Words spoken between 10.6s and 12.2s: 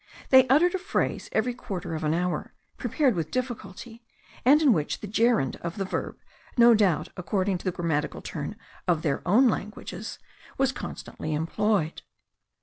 constantly employed.